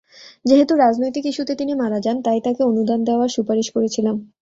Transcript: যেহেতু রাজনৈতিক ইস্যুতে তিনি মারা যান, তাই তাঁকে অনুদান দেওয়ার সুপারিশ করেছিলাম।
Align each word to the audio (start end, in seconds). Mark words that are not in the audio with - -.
যেহেতু 0.45 0.73
রাজনৈতিক 0.75 1.23
ইস্যুতে 1.25 1.53
তিনি 1.55 1.73
মারা 1.73 1.99
যান, 1.99 2.17
তাই 2.21 2.39
তাঁকে 2.41 2.61
অনুদান 2.63 2.99
দেওয়ার 3.03 3.29
সুপারিশ 3.29 3.67
করেছিলাম। 3.71 4.15